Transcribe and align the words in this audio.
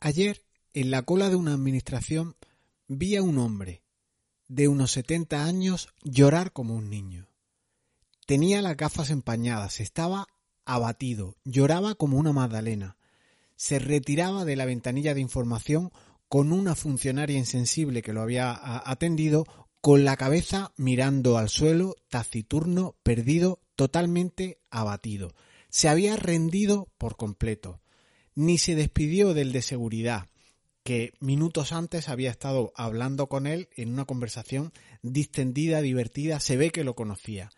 Ayer, 0.00 0.42
en 0.74 0.90
la 0.90 1.02
cola 1.02 1.28
de 1.28 1.36
una 1.36 1.54
administración, 1.54 2.36
vi 2.86 3.16
a 3.16 3.22
un 3.22 3.38
hombre 3.38 3.82
de 4.46 4.68
unos 4.68 4.92
70 4.92 5.44
años 5.44 5.88
llorar 6.02 6.52
como 6.52 6.74
un 6.74 6.88
niño. 6.88 7.28
Tenía 8.26 8.62
las 8.62 8.76
gafas 8.76 9.10
empañadas, 9.10 9.80
estaba 9.80 10.26
abatido, 10.64 11.36
lloraba 11.44 11.94
como 11.94 12.18
una 12.18 12.32
magdalena. 12.32 12.96
Se 13.56 13.78
retiraba 13.78 14.44
de 14.44 14.54
la 14.54 14.66
ventanilla 14.66 15.14
de 15.14 15.20
información 15.20 15.90
con 16.28 16.52
una 16.52 16.74
funcionaria 16.74 17.38
insensible 17.38 18.02
que 18.02 18.12
lo 18.12 18.20
había 18.20 18.56
atendido, 18.88 19.46
con 19.80 20.04
la 20.04 20.16
cabeza 20.16 20.72
mirando 20.76 21.38
al 21.38 21.48
suelo, 21.48 21.96
taciturno, 22.08 22.96
perdido, 23.02 23.60
totalmente 23.74 24.60
abatido. 24.70 25.34
Se 25.70 25.88
había 25.88 26.16
rendido 26.16 26.88
por 26.98 27.16
completo. 27.16 27.80
Ni 28.38 28.56
se 28.56 28.76
despidió 28.76 29.34
del 29.34 29.50
de 29.50 29.62
seguridad, 29.62 30.28
que 30.84 31.12
minutos 31.18 31.72
antes 31.72 32.08
había 32.08 32.30
estado 32.30 32.72
hablando 32.76 33.26
con 33.26 33.48
él 33.48 33.68
en 33.74 33.92
una 33.92 34.04
conversación 34.04 34.72
distendida, 35.02 35.82
divertida, 35.82 36.38
se 36.38 36.56
ve 36.56 36.70
que 36.70 36.84
lo 36.84 36.94
conocía. 36.94 37.50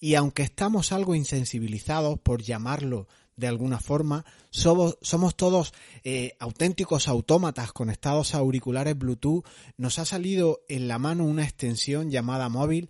Y 0.00 0.14
aunque 0.14 0.42
estamos 0.42 0.92
algo 0.92 1.14
insensibilizados, 1.14 2.18
por 2.20 2.40
llamarlo 2.42 3.06
de 3.36 3.48
alguna 3.48 3.80
forma, 3.80 4.24
somos, 4.48 4.96
todos 5.36 5.74
eh, 6.04 6.36
auténticos 6.38 7.06
autómatas 7.06 7.74
conectados 7.74 8.34
a 8.34 8.38
auriculares 8.38 8.96
Bluetooth, 8.96 9.44
nos 9.76 9.98
ha 9.98 10.06
salido 10.06 10.62
en 10.70 10.88
la 10.88 10.98
mano 10.98 11.26
una 11.26 11.44
extensión 11.44 12.10
llamada 12.10 12.48
móvil. 12.48 12.88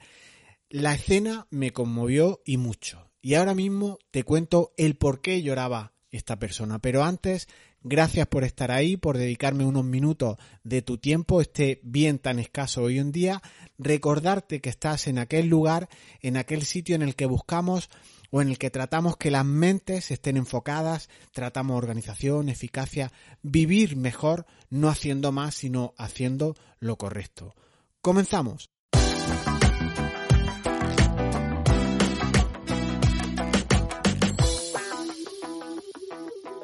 La 0.69 0.95
escena 0.95 1.49
me 1.51 1.73
conmovió 1.73 2.43
y 2.45 2.59
mucho. 2.59 3.11
Y 3.21 3.35
ahora 3.35 3.57
mismo 3.57 3.99
te 4.13 4.23
cuento 4.23 4.73
el 4.77 4.95
por 4.95 5.21
qué 5.21 5.43
lloraba 5.43 5.94
esta 6.17 6.39
persona. 6.39 6.79
Pero 6.79 7.03
antes, 7.03 7.49
gracias 7.83 8.27
por 8.29 8.45
estar 8.45 8.71
ahí, 8.71 8.97
por 8.97 9.19
dedicarme 9.19 9.65
unos 9.65 9.85
minutos 9.85 10.37
de 10.63 10.81
tu 10.81 10.99
tiempo, 10.99 11.41
este 11.41 11.81
bien 11.83 12.19
tan 12.19 12.39
escaso 12.39 12.83
hoy 12.83 12.99
en 12.99 13.11
día. 13.11 13.43
Recordarte 13.79 14.61
que 14.61 14.71
estás 14.71 15.09
en 15.09 15.19
aquel 15.19 15.49
lugar, 15.49 15.89
en 16.21 16.37
aquel 16.37 16.63
sitio 16.63 16.95
en 16.95 17.03
el 17.03 17.17
que 17.17 17.27
buscamos 17.27 17.91
o 18.31 18.41
en 18.41 18.49
el 18.49 18.59
que 18.59 18.71
tratamos 18.71 19.17
que 19.17 19.31
las 19.31 19.45
mentes 19.45 20.11
estén 20.11 20.37
enfocadas, 20.37 21.09
tratamos 21.33 21.77
organización, 21.77 22.49
eficacia, 22.49 23.13
vivir 23.43 23.97
mejor, 23.97 24.47
no 24.71 24.89
haciendo 24.89 25.33
más, 25.33 25.55
sino 25.57 25.95
haciendo 25.99 26.57
lo 26.79 26.97
correcto. 26.97 27.55
Comenzamos. 28.01 28.74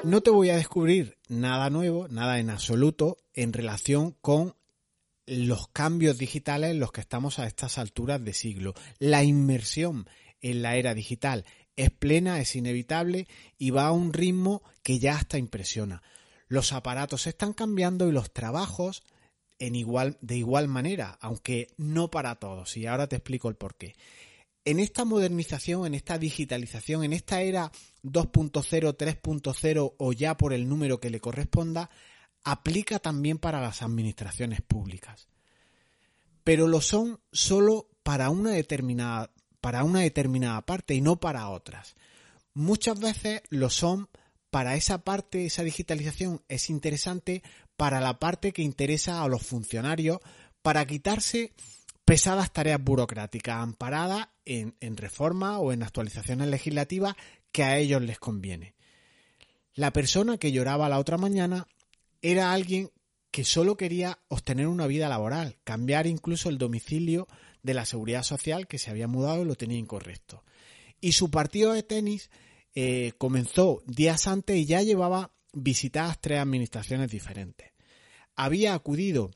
No 0.02 0.22
te 0.22 0.30
voy 0.30 0.48
a 0.48 0.56
descubrir 0.56 1.18
nada 1.28 1.68
nuevo, 1.68 2.08
nada 2.08 2.38
en 2.38 2.48
absoluto 2.48 3.18
en 3.34 3.52
relación 3.52 4.16
con 4.22 4.56
los 5.26 5.68
cambios 5.68 6.16
digitales 6.16 6.70
en 6.70 6.80
los 6.80 6.90
que 6.90 7.02
estamos 7.02 7.38
a 7.38 7.46
estas 7.46 7.76
alturas 7.76 8.24
de 8.24 8.32
siglo. 8.32 8.72
La 8.98 9.22
inmersión 9.24 10.08
en 10.40 10.62
la 10.62 10.76
era 10.76 10.94
digital 10.94 11.44
es 11.76 11.90
plena, 11.90 12.40
es 12.40 12.56
inevitable 12.56 13.28
y 13.58 13.70
va 13.70 13.88
a 13.88 13.92
un 13.92 14.14
ritmo 14.14 14.62
que 14.82 14.98
ya 14.98 15.16
hasta 15.16 15.36
impresiona. 15.36 16.02
Los 16.48 16.72
aparatos 16.72 17.26
están 17.26 17.52
cambiando 17.52 18.08
y 18.08 18.12
los 18.12 18.32
trabajos 18.32 19.02
en 19.58 19.74
igual, 19.74 20.16
de 20.22 20.38
igual 20.38 20.66
manera, 20.66 21.18
aunque 21.20 21.68
no 21.76 22.10
para 22.10 22.36
todos. 22.36 22.74
Y 22.78 22.86
ahora 22.86 23.06
te 23.06 23.16
explico 23.16 23.50
el 23.50 23.56
porqué 23.56 23.96
en 24.64 24.80
esta 24.80 25.04
modernización, 25.04 25.86
en 25.86 25.94
esta 25.94 26.18
digitalización, 26.18 27.04
en 27.04 27.12
esta 27.12 27.42
era 27.42 27.72
2.0, 28.02 28.96
3.0 28.96 29.94
o 29.96 30.12
ya 30.12 30.36
por 30.36 30.52
el 30.52 30.68
número 30.68 31.00
que 31.00 31.10
le 31.10 31.20
corresponda, 31.20 31.90
aplica 32.44 32.98
también 32.98 33.38
para 33.38 33.60
las 33.60 33.82
administraciones 33.82 34.60
públicas. 34.62 35.28
Pero 36.44 36.66
lo 36.66 36.80
son 36.80 37.20
solo 37.32 37.88
para 38.02 38.30
una 38.30 38.50
determinada, 38.50 39.30
para 39.60 39.84
una 39.84 40.00
determinada 40.00 40.60
parte 40.62 40.94
y 40.94 41.00
no 41.00 41.20
para 41.20 41.48
otras. 41.48 41.96
Muchas 42.54 42.98
veces 42.98 43.42
lo 43.50 43.70
son 43.70 44.08
para 44.50 44.74
esa 44.74 45.04
parte, 45.04 45.46
esa 45.46 45.62
digitalización 45.62 46.42
es 46.48 46.70
interesante 46.70 47.42
para 47.76 48.00
la 48.00 48.18
parte 48.18 48.52
que 48.52 48.62
interesa 48.62 49.22
a 49.22 49.28
los 49.28 49.42
funcionarios, 49.42 50.18
para 50.62 50.84
quitarse 50.86 51.52
pesadas 52.04 52.52
tareas 52.52 52.82
burocráticas 52.82 53.62
amparadas 53.62 54.28
en, 54.44 54.76
en 54.80 54.96
reforma 54.96 55.58
o 55.58 55.72
en 55.72 55.82
actualizaciones 55.82 56.48
legislativas 56.48 57.14
que 57.52 57.62
a 57.62 57.78
ellos 57.78 58.02
les 58.02 58.18
conviene. 58.18 58.74
La 59.74 59.92
persona 59.92 60.38
que 60.38 60.52
lloraba 60.52 60.88
la 60.88 60.98
otra 60.98 61.16
mañana 61.16 61.66
era 62.22 62.52
alguien 62.52 62.90
que 63.30 63.44
solo 63.44 63.76
quería 63.76 64.18
obtener 64.28 64.66
una 64.66 64.86
vida 64.86 65.08
laboral, 65.08 65.56
cambiar 65.64 66.06
incluso 66.06 66.48
el 66.48 66.58
domicilio 66.58 67.28
de 67.62 67.74
la 67.74 67.84
seguridad 67.84 68.22
social 68.22 68.66
que 68.66 68.78
se 68.78 68.90
había 68.90 69.06
mudado 69.06 69.42
y 69.42 69.44
lo 69.44 69.54
tenía 69.54 69.78
incorrecto. 69.78 70.44
Y 71.00 71.12
su 71.12 71.30
partido 71.30 71.72
de 71.72 71.82
tenis 71.82 72.30
eh, 72.74 73.12
comenzó 73.18 73.82
días 73.86 74.26
antes 74.26 74.56
y 74.56 74.66
ya 74.66 74.82
llevaba 74.82 75.32
visitadas 75.52 76.20
tres 76.20 76.40
administraciones 76.40 77.10
diferentes. 77.10 77.72
Había 78.36 78.74
acudido 78.74 79.30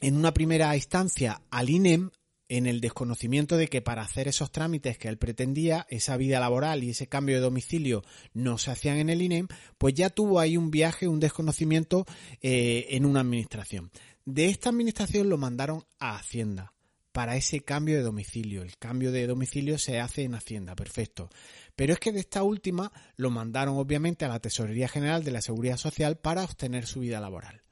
en 0.00 0.16
una 0.16 0.32
primera 0.34 0.74
instancia 0.76 1.42
al 1.50 1.70
INEM 1.70 2.10
en 2.50 2.66
el 2.66 2.80
desconocimiento 2.80 3.56
de 3.56 3.68
que 3.68 3.80
para 3.80 4.02
hacer 4.02 4.26
esos 4.26 4.50
trámites 4.50 4.98
que 4.98 5.06
él 5.08 5.18
pretendía, 5.18 5.86
esa 5.88 6.16
vida 6.16 6.40
laboral 6.40 6.82
y 6.82 6.90
ese 6.90 7.06
cambio 7.06 7.36
de 7.36 7.42
domicilio 7.42 8.02
no 8.34 8.58
se 8.58 8.72
hacían 8.72 8.96
en 8.96 9.08
el 9.08 9.22
INEM, 9.22 9.46
pues 9.78 9.94
ya 9.94 10.10
tuvo 10.10 10.40
ahí 10.40 10.56
un 10.56 10.72
viaje, 10.72 11.06
un 11.06 11.20
desconocimiento 11.20 12.06
eh, 12.42 12.88
en 12.90 13.06
una 13.06 13.20
administración. 13.20 13.92
De 14.24 14.48
esta 14.48 14.68
administración 14.68 15.28
lo 15.28 15.38
mandaron 15.38 15.84
a 16.00 16.16
Hacienda 16.16 16.74
para 17.12 17.36
ese 17.36 17.60
cambio 17.60 17.96
de 17.96 18.02
domicilio. 18.02 18.62
El 18.62 18.76
cambio 18.78 19.12
de 19.12 19.28
domicilio 19.28 19.78
se 19.78 20.00
hace 20.00 20.24
en 20.24 20.34
Hacienda, 20.34 20.74
perfecto. 20.74 21.30
Pero 21.76 21.92
es 21.92 22.00
que 22.00 22.12
de 22.12 22.20
esta 22.20 22.42
última 22.42 22.92
lo 23.16 23.30
mandaron 23.30 23.76
obviamente 23.76 24.24
a 24.24 24.28
la 24.28 24.40
Tesorería 24.40 24.88
General 24.88 25.22
de 25.22 25.30
la 25.30 25.40
Seguridad 25.40 25.76
Social 25.76 26.18
para 26.18 26.44
obtener 26.44 26.86
su 26.86 27.00
vida 27.00 27.20
laboral. 27.20 27.62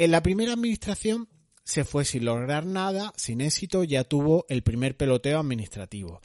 En 0.00 0.12
la 0.12 0.22
primera 0.22 0.54
administración 0.54 1.28
se 1.62 1.84
fue 1.84 2.06
sin 2.06 2.24
lograr 2.24 2.64
nada, 2.64 3.12
sin 3.18 3.42
éxito, 3.42 3.84
ya 3.84 4.02
tuvo 4.02 4.46
el 4.48 4.62
primer 4.62 4.96
peloteo 4.96 5.38
administrativo. 5.38 6.22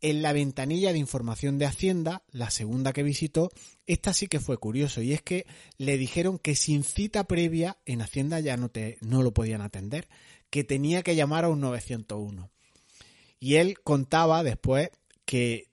En 0.00 0.22
la 0.22 0.32
ventanilla 0.32 0.94
de 0.94 0.98
información 0.98 1.58
de 1.58 1.66
Hacienda, 1.66 2.22
la 2.30 2.48
segunda 2.48 2.94
que 2.94 3.02
visitó, 3.02 3.50
esta 3.86 4.14
sí 4.14 4.28
que 4.28 4.40
fue 4.40 4.56
curioso 4.56 5.02
y 5.02 5.12
es 5.12 5.20
que 5.20 5.44
le 5.76 5.98
dijeron 5.98 6.38
que 6.38 6.54
sin 6.54 6.84
cita 6.84 7.24
previa 7.24 7.76
en 7.84 8.00
Hacienda 8.00 8.40
ya 8.40 8.56
no, 8.56 8.70
te, 8.70 8.96
no 9.02 9.22
lo 9.22 9.34
podían 9.34 9.60
atender, 9.60 10.08
que 10.48 10.64
tenía 10.64 11.02
que 11.02 11.14
llamar 11.14 11.44
a 11.44 11.50
un 11.50 11.60
901. 11.60 12.50
Y 13.38 13.56
él 13.56 13.78
contaba 13.80 14.42
después 14.42 14.88
que 15.26 15.68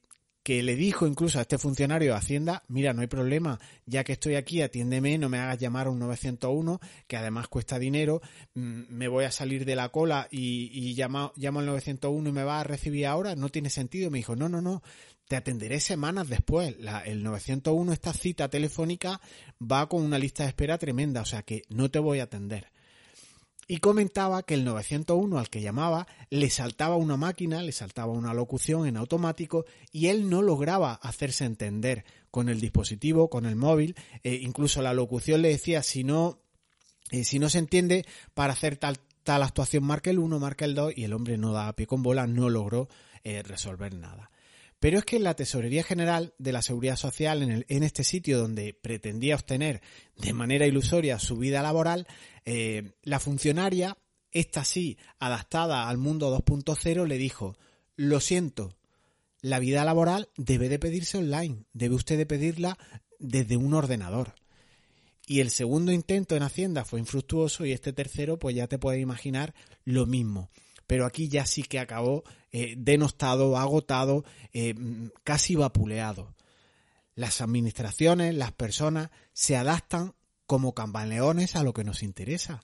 que 0.49 0.63
le 0.63 0.75
dijo 0.75 1.05
incluso 1.05 1.37
a 1.37 1.43
este 1.43 1.59
funcionario 1.59 2.13
de 2.13 2.17
Hacienda, 2.17 2.63
mira, 2.69 2.91
no 2.91 3.01
hay 3.01 3.07
problema, 3.07 3.59
ya 3.85 4.03
que 4.03 4.13
estoy 4.13 4.33
aquí, 4.33 4.63
atiéndeme, 4.63 5.15
no 5.19 5.29
me 5.29 5.37
hagas 5.37 5.59
llamar 5.59 5.85
a 5.85 5.91
un 5.91 5.99
901, 5.99 6.79
que 7.05 7.17
además 7.17 7.47
cuesta 7.49 7.77
dinero, 7.77 8.19
mm, 8.55 8.85
me 8.89 9.07
voy 9.07 9.25
a 9.25 9.31
salir 9.31 9.63
de 9.63 9.75
la 9.75 9.89
cola 9.89 10.27
y, 10.31 10.95
llamo, 10.95 11.33
llamo 11.35 11.59
al 11.59 11.67
901 11.67 12.29
y 12.29 12.31
me 12.31 12.43
va 12.43 12.61
a 12.61 12.63
recibir 12.63 13.05
ahora, 13.05 13.35
no 13.35 13.49
tiene 13.49 13.69
sentido. 13.69 14.09
Me 14.09 14.17
dijo, 14.17 14.35
no, 14.35 14.49
no, 14.49 14.59
no, 14.59 14.81
te 15.27 15.35
atenderé 15.35 15.79
semanas 15.79 16.27
después. 16.27 16.75
el 17.05 17.21
901, 17.21 17.93
esta 17.93 18.13
cita 18.13 18.49
telefónica, 18.49 19.21
va 19.61 19.87
con 19.87 20.01
una 20.01 20.17
lista 20.17 20.41
de 20.41 20.49
espera 20.49 20.79
tremenda, 20.79 21.21
o 21.21 21.25
sea 21.25 21.43
que 21.43 21.61
no 21.69 21.91
te 21.91 21.99
voy 21.99 22.21
a 22.21 22.23
atender 22.23 22.71
y 23.71 23.77
comentaba 23.77 24.41
que 24.41 24.55
el 24.55 24.65
901 24.65 25.37
al 25.37 25.49
que 25.51 25.61
llamaba 25.61 26.07
le 26.31 26.49
saltaba 26.49 26.95
una 26.95 27.17
máquina, 27.17 27.61
le 27.61 27.71
saltaba 27.71 28.11
una 28.11 28.33
locución 28.33 28.87
en 28.87 28.97
automático 28.97 29.65
y 29.91 30.07
él 30.07 30.27
no 30.27 30.41
lograba 30.41 30.95
hacerse 30.95 31.45
entender 31.45 32.03
con 32.31 32.49
el 32.49 32.59
dispositivo, 32.59 33.29
con 33.29 33.45
el 33.45 33.55
móvil, 33.55 33.95
eh, 34.23 34.39
incluso 34.41 34.81
la 34.81 34.95
locución 34.95 35.43
le 35.43 35.49
decía 35.49 35.83
si 35.83 36.03
no, 36.03 36.39
eh, 37.11 37.23
si 37.23 37.37
no 37.37 37.47
se 37.47 37.59
entiende 37.59 38.07
para 38.33 38.53
hacer 38.53 38.75
tal, 38.75 38.97
tal 39.21 39.43
actuación 39.43 39.83
marca 39.83 40.09
el 40.09 40.17
1, 40.17 40.39
marca 40.39 40.65
el 40.65 40.73
2 40.73 40.93
y 40.95 41.03
el 41.03 41.13
hombre 41.13 41.37
no 41.37 41.53
da 41.53 41.71
pie 41.73 41.85
con 41.85 42.01
bola, 42.01 42.25
no 42.25 42.49
logró 42.49 42.89
eh, 43.23 43.43
resolver 43.43 43.93
nada. 43.93 44.31
Pero 44.79 44.97
es 44.97 45.05
que 45.05 45.17
en 45.17 45.23
la 45.23 45.35
Tesorería 45.35 45.83
General 45.83 46.33
de 46.37 46.53
la 46.53 46.61
Seguridad 46.61 46.95
Social, 46.95 47.43
en, 47.43 47.51
el, 47.51 47.65
en, 47.67 47.83
este 47.83 48.03
sitio 48.03 48.39
donde 48.39 48.73
pretendía 48.73 49.35
obtener 49.35 49.81
de 50.15 50.33
manera 50.33 50.65
ilusoria 50.67 51.19
su 51.19 51.37
vida 51.37 51.61
laboral, 51.61 52.07
eh, 52.45 52.93
la 53.03 53.19
funcionaria, 53.19 53.97
esta 54.31 54.63
sí, 54.63 54.97
adaptada 55.19 55.89
al 55.89 55.97
mundo 55.97 56.33
2.0, 56.33 57.07
le 57.07 57.17
dijo, 57.17 57.57
lo 57.97 58.21
siento, 58.21 58.73
la 59.41 59.59
vida 59.59 59.83
laboral 59.83 60.29
debe 60.37 60.69
de 60.69 60.79
pedirse 60.79 61.17
online, 61.17 61.65
debe 61.73 61.95
usted 61.95 62.17
de 62.17 62.25
pedirla 62.25 62.77
desde 63.19 63.57
un 63.57 63.73
ordenador. 63.73 64.35
Y 65.27 65.41
el 65.41 65.51
segundo 65.51 65.91
intento 65.91 66.37
en 66.37 66.43
Hacienda 66.43 66.85
fue 66.85 66.99
infructuoso 66.99 67.65
y 67.65 67.73
este 67.73 67.91
tercero, 67.91 68.39
pues 68.39 68.55
ya 68.55 68.67
te 68.67 68.79
puedes 68.79 69.01
imaginar 69.01 69.53
lo 69.83 70.05
mismo 70.05 70.49
pero 70.89 71.05
aquí 71.05 71.27
ya 71.27 71.45
sí 71.45 71.61
que 71.61 71.77
acabó 71.77 72.23
eh, 72.51 72.73
denostado, 72.75 73.55
agotado, 73.57 74.25
eh, 74.53 74.73
casi 75.23 75.53
vapuleado. 75.53 76.33
Las 77.13 77.41
administraciones, 77.41 78.33
las 78.33 78.53
personas 78.53 79.11
se 79.31 79.55
adaptan 79.55 80.15
como 80.47 80.73
camaleones 80.73 81.55
a 81.55 81.61
lo 81.61 81.73
que 81.73 81.83
nos 81.83 82.01
interesa. 82.01 82.61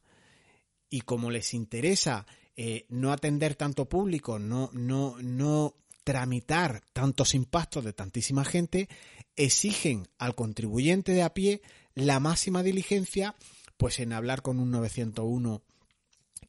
Y 0.89 1.01
como 1.01 1.30
les 1.30 1.54
interesa 1.54 2.25
eh, 2.56 2.88
no 2.89 3.12
atender 3.12 3.54
tanto 3.54 3.88
público, 3.88 4.39
no, 4.39 4.72
no, 4.74 5.18
no 5.22 5.75
tramitar 6.04 6.81
tantos 6.94 7.36
impactos 7.36 7.86
de 7.86 7.94
tantísima 7.94 8.44
gente, 8.44 8.89
exigen 9.36 10.07
al 10.18 10.33
contribuyente 10.33 11.12
de 11.12 11.22
a 11.22 11.36
pie 11.36 11.62
la 11.94 12.19
máxima 12.19 12.63
diligencia, 12.63 13.36
pues 13.77 14.00
en 14.00 14.13
hablar 14.13 14.42
con 14.42 14.60
un 14.60 14.72
901 14.72 15.62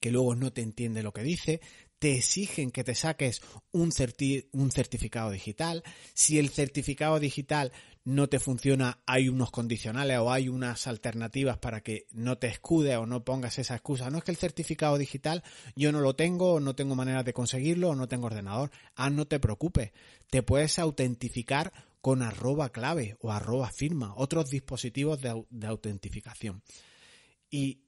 que 0.00 0.10
luego 0.10 0.34
no 0.34 0.52
te 0.52 0.62
entiende 0.62 1.02
lo 1.02 1.12
que 1.12 1.22
dice, 1.22 1.60
te 1.98 2.16
exigen 2.16 2.70
que 2.70 2.84
te 2.84 2.94
saques 2.94 3.40
un, 3.72 3.90
un, 4.52 4.70
certificado 4.70 5.30
digital. 5.30 5.82
Si 6.14 6.38
el 6.38 6.50
certificado 6.50 7.18
digital 7.18 7.72
no 8.04 8.28
te 8.28 8.38
funciona, 8.38 9.00
hay 9.06 9.28
unos 9.28 9.50
condicionales 9.50 10.18
o 10.18 10.30
hay 10.30 10.48
unas 10.48 10.86
alternativas 10.86 11.58
para 11.58 11.80
que 11.80 12.06
no 12.12 12.36
te 12.38 12.48
escude 12.48 12.96
o 12.96 13.06
no 13.06 13.24
pongas 13.24 13.58
esa 13.58 13.74
excusa. 13.74 14.10
No 14.10 14.18
es 14.18 14.24
que 14.24 14.30
el 14.30 14.36
certificado 14.36 14.98
digital 14.98 15.42
yo 15.74 15.90
no 15.90 16.00
lo 16.00 16.14
tengo 16.14 16.54
o 16.54 16.60
no 16.60 16.74
tengo 16.74 16.94
manera 16.94 17.22
de 17.22 17.32
conseguirlo 17.32 17.90
o 17.90 17.94
no 17.94 18.08
tengo 18.08 18.26
ordenador. 18.26 18.70
Ah, 18.94 19.10
no 19.10 19.26
te 19.26 19.40
preocupes. 19.40 19.92
Te 20.28 20.42
puedes 20.42 20.78
autentificar 20.78 21.72
con 22.02 22.22
arroba 22.22 22.68
clave 22.68 23.16
o 23.20 23.32
arroba 23.32 23.70
firma, 23.70 24.14
otros 24.16 24.50
dispositivos 24.50 25.20
de, 25.20 25.44
de 25.50 25.66
autentificación. 25.66 26.62
Y 27.50 27.85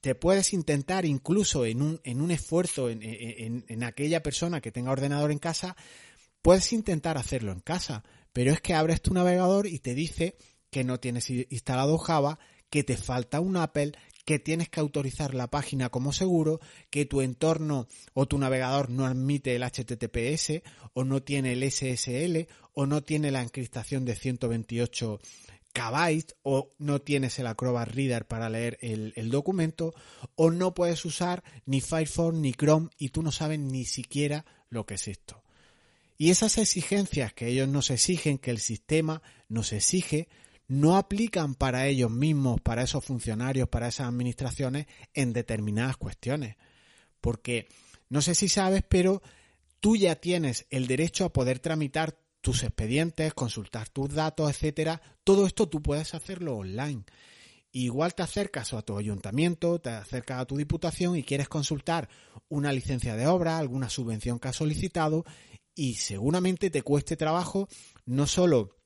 te 0.00 0.14
puedes 0.14 0.52
intentar 0.52 1.04
incluso 1.04 1.64
en 1.64 1.82
un, 1.82 2.00
en 2.04 2.20
un 2.20 2.30
esfuerzo 2.30 2.90
en, 2.90 3.00
en, 3.02 3.82
aquella 3.84 4.22
persona 4.22 4.60
que 4.60 4.72
tenga 4.72 4.90
ordenador 4.90 5.30
en 5.30 5.38
casa, 5.38 5.76
puedes 6.42 6.72
intentar 6.72 7.16
hacerlo 7.16 7.52
en 7.52 7.60
casa, 7.60 8.02
pero 8.32 8.52
es 8.52 8.60
que 8.60 8.74
abres 8.74 9.00
tu 9.00 9.14
navegador 9.14 9.66
y 9.66 9.78
te 9.78 9.94
dice 9.94 10.36
que 10.70 10.84
no 10.84 10.98
tienes 10.98 11.30
instalado 11.30 11.98
Java, 11.98 12.38
que 12.68 12.82
te 12.82 12.96
falta 12.96 13.40
un 13.40 13.56
Apple, 13.56 13.92
que 14.24 14.38
tienes 14.38 14.68
que 14.68 14.80
autorizar 14.80 15.34
la 15.34 15.48
página 15.48 15.88
como 15.88 16.12
seguro, 16.12 16.60
que 16.90 17.06
tu 17.06 17.20
entorno 17.20 17.86
o 18.14 18.26
tu 18.26 18.38
navegador 18.38 18.90
no 18.90 19.06
admite 19.06 19.54
el 19.54 19.62
HTTPS 19.62 20.62
o 20.94 21.04
no 21.04 21.22
tiene 21.22 21.52
el 21.52 21.70
SSL 21.70 22.48
o 22.72 22.86
no 22.86 23.02
tiene 23.02 23.30
la 23.30 23.42
encriptación 23.42 24.04
de 24.04 24.14
128 24.14 25.20
O 26.42 26.74
no 26.78 27.00
tienes 27.00 27.38
el 27.38 27.46
Acrobat 27.46 27.88
Reader 27.88 28.26
para 28.26 28.50
leer 28.50 28.78
el, 28.80 29.12
el, 29.16 29.30
documento 29.30 29.94
o 30.34 30.50
no 30.50 30.74
puedes 30.74 31.04
usar 31.04 31.42
ni 31.66 31.80
Firefox 31.80 32.36
ni 32.36 32.52
Chrome 32.52 32.90
y 32.98 33.08
tú 33.08 33.22
no 33.22 33.32
sabes 33.32 33.58
ni 33.58 33.84
siquiera 33.84 34.44
lo 34.68 34.86
que 34.86 34.94
es 34.94 35.08
esto. 35.08 35.42
Y 36.18 36.30
esas 36.30 36.58
exigencias 36.58 37.32
que 37.32 37.48
ellos 37.48 37.68
nos 37.68 37.90
exigen, 37.90 38.38
que 38.38 38.50
el 38.50 38.58
sistema 38.58 39.22
nos 39.48 39.72
exige, 39.72 40.28
no 40.68 40.96
aplican 40.96 41.54
para 41.54 41.86
ellos 41.86 42.10
mismos, 42.10 42.60
para 42.60 42.82
esos 42.82 43.04
funcionarios, 43.04 43.68
para 43.68 43.88
esas 43.88 44.08
administraciones 44.08 44.86
en 45.14 45.32
determinadas 45.32 45.96
cuestiones. 45.96 46.56
Porque 47.20 47.68
no 48.08 48.22
sé 48.22 48.34
si 48.34 48.48
sabes, 48.48 48.82
pero 48.88 49.22
tú 49.80 49.96
ya 49.96 50.16
tienes 50.16 50.66
el 50.70 50.86
derecho 50.86 51.24
a 51.24 51.32
poder 51.32 51.58
tramitar 51.58 52.21
tus 52.42 52.62
expedientes, 52.64 53.32
consultar 53.32 53.88
tus 53.88 54.12
datos, 54.12 54.50
etcétera, 54.50 55.00
todo 55.24 55.46
esto 55.46 55.68
tú 55.68 55.80
puedes 55.80 56.12
hacerlo 56.12 56.56
online. 56.56 57.04
Igual 57.70 58.14
te 58.14 58.22
acercas 58.22 58.74
a 58.74 58.82
tu 58.82 58.98
ayuntamiento, 58.98 59.80
te 59.80 59.88
acercas 59.88 60.40
a 60.40 60.44
tu 60.44 60.58
diputación 60.58 61.16
y 61.16 61.22
quieres 61.22 61.48
consultar 61.48 62.10
una 62.50 62.70
licencia 62.70 63.16
de 63.16 63.26
obra, 63.26 63.56
alguna 63.56 63.88
subvención 63.88 64.38
que 64.38 64.48
has 64.48 64.56
solicitado 64.56 65.24
y 65.74 65.94
seguramente 65.94 66.68
te 66.68 66.82
cueste 66.82 67.16
trabajo 67.16 67.68
no 68.04 68.26
solo 68.26 68.76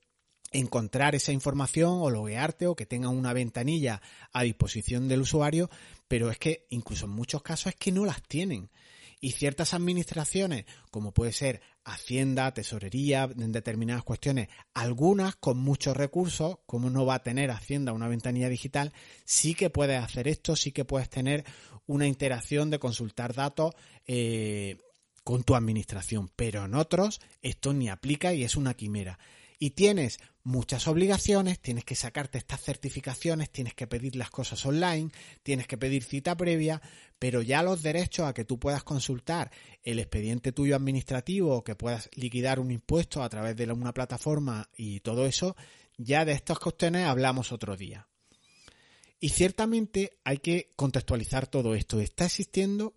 encontrar 0.53 1.17
esa 1.17 1.33
información 1.33 1.99
o 2.01 2.11
loguearte 2.11 2.69
o 2.69 2.77
que 2.77 2.87
tenga 2.87 3.09
una 3.09 3.33
ventanilla 3.33 4.01
a 4.33 4.43
disposición 4.45 5.09
del 5.09 5.23
usuario, 5.23 5.69
pero 6.07 6.31
es 6.31 6.39
que 6.39 6.67
incluso 6.71 7.07
en 7.07 7.13
muchos 7.13 7.43
casos 7.43 7.69
es 7.69 7.77
que 7.77 7.91
no 7.91 8.05
las 8.05 8.23
tienen. 8.23 8.71
Y 9.21 9.33
ciertas 9.33 9.75
administraciones, 9.75 10.67
como 10.91 11.13
puede 11.13 11.33
ser 11.33 11.61
Hacienda, 11.85 12.53
Tesorería, 12.53 13.31
en 13.39 13.53
determinadas 13.53 14.05
cuestiones, 14.05 14.49
algunas 14.75 15.37
con 15.37 15.59
muchos 15.59 15.97
recursos, 15.97 16.59
como 16.67 16.91
no 16.91 17.07
va 17.07 17.15
a 17.15 17.23
tener 17.23 17.51
Hacienda 17.51 17.93
una 17.93 18.09
ventanilla 18.09 18.49
digital, 18.49 18.93
sí 19.25 19.55
que 19.55 19.71
puedes 19.71 20.03
hacer 20.03 20.29
esto, 20.29 20.55
sí 20.57 20.73
que 20.73 20.85
puedes 20.85 21.09
tener 21.09 21.45
una 21.87 22.07
interacción 22.07 22.71
de 22.71 22.79
consultar 22.79 23.35
datos 23.35 23.75
eh, 24.07 24.79
con 25.25 25.45
tu 25.45 25.55
administración, 25.55 26.31
pero 26.37 26.65
en 26.65 26.75
otros 26.75 27.21
esto 27.43 27.73
ni 27.73 27.89
aplica 27.89 28.35
y 28.35 28.45
es 28.45 28.57
una 28.57 28.75
quimera. 28.75 29.19
Y 29.59 29.71
tienes 29.71 30.19
muchas 30.43 30.87
obligaciones, 30.87 31.59
tienes 31.61 31.85
que 31.85 31.95
sacarte 31.95 32.39
estas 32.39 32.63
certificaciones, 32.63 33.51
tienes 33.51 33.75
que 33.75 33.87
pedir 33.87 34.15
las 34.15 34.31
cosas 34.31 34.65
online, 34.65 35.11
tienes 35.43 35.67
que 35.67 35.79
pedir 35.79 36.05
cita 36.05 36.37
previa, 36.37 36.81
pero 37.19 37.43
ya 37.43 37.63
los 37.63 37.83
derechos 37.83 38.27
a 38.27 38.35
que 38.35 38.45
tú 38.45 38.59
puedas 38.59 38.85
consultar 38.85 39.51
el 39.83 39.99
expediente 39.99 40.53
tuyo 40.53 40.77
administrativo 40.77 41.57
o 41.57 41.65
que 41.65 41.75
puedas 41.75 42.11
liquidar 42.15 42.61
un 42.61 42.71
impuesto 42.71 43.23
a 43.23 43.29
través 43.29 43.57
de 43.57 43.73
una 43.73 43.93
plataforma 43.93 44.69
y 44.77 45.01
todo 45.01 45.27
eso, 45.27 45.57
ya 45.97 46.25
de 46.25 46.33
estas 46.33 46.59
cuestiones 46.59 47.07
hablamos 47.07 47.51
otro 47.51 47.77
día. 47.77 48.07
Y 49.19 49.31
ciertamente 49.31 50.19
hay 50.25 50.39
que 50.39 50.71
contextualizar 50.77 51.47
todo 51.47 51.75
esto. 51.75 52.01
Está 52.01 52.27
existiendo 52.27 52.95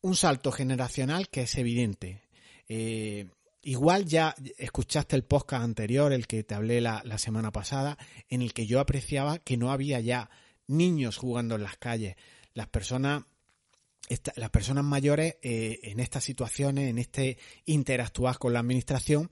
un 0.00 0.16
salto 0.16 0.52
generacional 0.52 1.28
que 1.28 1.42
es 1.42 1.56
evidente. 1.56 2.22
Eh, 2.68 3.28
igual 3.64 4.04
ya 4.04 4.34
escuchaste 4.58 5.16
el 5.16 5.24
podcast 5.24 5.64
anterior, 5.64 6.12
el 6.12 6.26
que 6.26 6.44
te 6.44 6.54
hablé 6.54 6.80
la, 6.80 7.02
semana 7.18 7.50
pasada, 7.52 7.98
en 8.28 8.42
el 8.42 8.52
que 8.52 8.66
yo 8.66 8.80
apreciaba 8.80 9.38
que 9.38 9.56
no 9.56 9.72
había 9.72 10.00
ya 10.00 10.30
niños 10.66 11.16
jugando 11.16 11.54
en 11.56 11.62
las 11.62 11.76
calles. 11.76 12.16
Las 12.52 12.68
personas, 12.68 13.24
las 14.36 14.50
personas 14.50 14.84
mayores 14.84 15.36
eh, 15.42 15.80
en 15.84 16.00
estas 16.00 16.24
situaciones, 16.24 16.90
en 16.90 16.98
este 16.98 17.38
interactuar 17.64 18.38
con 18.38 18.52
la 18.52 18.60
administración, 18.60 19.30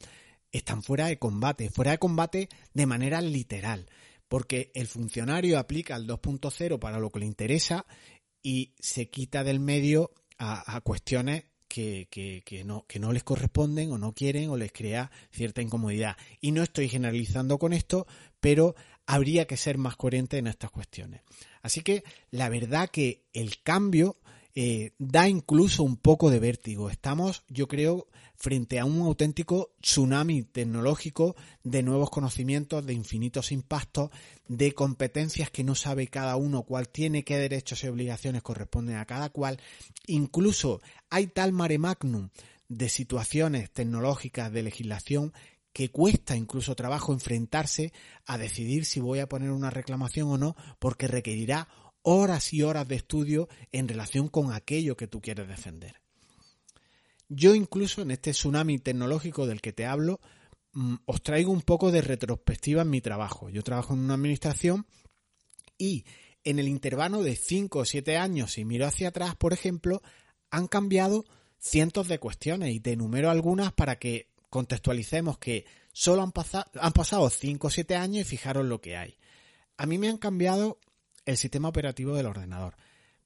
están 0.50 0.82
fuera 0.82 1.06
de 1.06 1.18
combate, 1.18 1.70
fuera 1.70 1.92
de 1.92 1.98
combate 1.98 2.48
de 2.74 2.86
manera 2.86 3.20
literal, 3.20 3.88
porque 4.28 4.70
el 4.74 4.86
funcionario 4.86 5.58
aplica 5.58 5.96
el 5.96 6.06
2.0 6.06 6.78
para 6.78 6.98
lo 6.98 7.10
que 7.10 7.20
le 7.20 7.26
interesa 7.26 7.86
y 8.42 8.74
se 8.78 9.08
quita 9.08 9.44
del 9.44 9.60
medio 9.60 10.12
a, 10.38 10.80
cuestiones 10.80 11.44
que, 11.72 12.42
que, 12.44 12.64
no, 12.64 12.84
que 12.86 12.98
no 12.98 13.12
les 13.12 13.24
corresponden 13.24 13.92
o 13.92 13.98
no 13.98 14.12
quieren 14.12 14.50
o 14.50 14.56
les 14.58 14.72
crea 14.72 15.10
cierta 15.30 15.62
incomodidad. 15.62 16.16
Y 16.40 16.52
no 16.52 16.62
estoy 16.62 16.88
generalizando 16.88 17.58
con 17.58 17.72
esto, 17.72 18.06
pero 18.40 18.74
habría 19.06 19.46
que 19.46 19.56
ser 19.56 19.78
más 19.78 19.96
coherente 19.96 20.36
en 20.36 20.48
estas 20.48 20.70
cuestiones. 20.70 21.22
Así 21.62 21.80
que 21.80 22.04
la 22.30 22.50
verdad 22.50 22.90
que 22.90 23.22
el 23.32 23.62
cambio 23.62 24.18
eh, 24.54 24.92
da 24.98 25.28
incluso 25.28 25.82
un 25.82 25.96
poco 25.96 26.30
de 26.30 26.38
vértigo. 26.38 26.90
Estamos, 26.90 27.44
yo 27.48 27.68
creo, 27.68 28.06
frente 28.36 28.78
a 28.78 28.84
un 28.84 29.00
auténtico 29.00 29.70
tsunami 29.80 30.42
tecnológico 30.42 31.36
de 31.62 31.82
nuevos 31.82 32.10
conocimientos, 32.10 32.84
de 32.84 32.92
infinitos 32.92 33.52
impactos, 33.52 34.10
de 34.48 34.72
competencias 34.72 35.50
que 35.50 35.64
no 35.64 35.74
sabe 35.74 36.08
cada 36.08 36.36
uno 36.36 36.64
cuál 36.64 36.88
tiene, 36.88 37.24
qué 37.24 37.38
derechos 37.38 37.84
y 37.84 37.88
obligaciones 37.88 38.42
corresponden 38.42 38.96
a 38.96 39.06
cada 39.06 39.30
cual. 39.30 39.60
Incluso 40.06 40.80
hay 41.08 41.28
tal 41.28 41.52
mare 41.52 41.78
magnum 41.78 42.30
de 42.68 42.88
situaciones 42.88 43.70
tecnológicas 43.70 44.52
de 44.52 44.62
legislación 44.62 45.32
que 45.72 45.90
cuesta 45.90 46.36
incluso 46.36 46.74
trabajo 46.74 47.12
enfrentarse 47.12 47.92
a 48.26 48.36
decidir 48.36 48.84
si 48.84 49.00
voy 49.00 49.20
a 49.20 49.28
poner 49.28 49.50
una 49.50 49.70
reclamación 49.70 50.28
o 50.28 50.36
no, 50.36 50.56
porque 50.78 51.08
requerirá 51.08 51.68
horas 52.02 52.52
y 52.52 52.62
horas 52.62 52.86
de 52.88 52.96
estudio 52.96 53.48
en 53.70 53.88
relación 53.88 54.28
con 54.28 54.52
aquello 54.52 54.96
que 54.96 55.06
tú 55.06 55.20
quieres 55.20 55.48
defender. 55.48 56.00
Yo 57.28 57.54
incluso 57.54 58.02
en 58.02 58.10
este 58.10 58.32
tsunami 58.32 58.78
tecnológico 58.78 59.46
del 59.46 59.60
que 59.60 59.72
te 59.72 59.86
hablo, 59.86 60.20
mm, 60.72 60.96
os 61.06 61.22
traigo 61.22 61.50
un 61.50 61.62
poco 61.62 61.90
de 61.90 62.02
retrospectiva 62.02 62.82
en 62.82 62.90
mi 62.90 63.00
trabajo. 63.00 63.48
Yo 63.48 63.62
trabajo 63.62 63.94
en 63.94 64.00
una 64.00 64.14
administración 64.14 64.86
y 65.78 66.04
en 66.44 66.58
el 66.58 66.68
intervalo 66.68 67.22
de 67.22 67.36
5 67.36 67.80
o 67.80 67.84
7 67.84 68.16
años, 68.16 68.52
si 68.52 68.64
miro 68.64 68.86
hacia 68.86 69.08
atrás, 69.08 69.36
por 69.36 69.52
ejemplo, 69.52 70.02
han 70.50 70.66
cambiado 70.66 71.24
cientos 71.58 72.08
de 72.08 72.18
cuestiones 72.18 72.74
y 72.74 72.80
te 72.80 72.92
enumero 72.92 73.30
algunas 73.30 73.72
para 73.72 73.96
que 73.96 74.28
contextualicemos 74.50 75.38
que 75.38 75.64
solo 75.92 76.22
han, 76.22 76.32
pasado 76.32 76.66
han 76.80 76.92
pasado 76.92 77.30
5 77.30 77.66
o 77.66 77.70
7 77.70 77.96
años 77.96 78.22
y 78.22 78.28
fijaros 78.28 78.66
lo 78.66 78.80
que 78.80 78.96
hay. 78.96 79.16
A 79.76 79.86
mí 79.86 79.96
me 79.98 80.08
han 80.08 80.18
cambiado 80.18 80.78
el 81.24 81.36
sistema 81.36 81.68
operativo 81.68 82.14
del 82.14 82.26
ordenador. 82.26 82.76